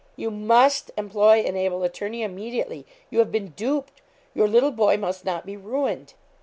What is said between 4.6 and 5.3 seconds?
boy must